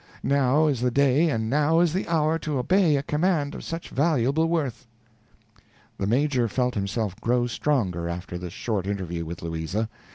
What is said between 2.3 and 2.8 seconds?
to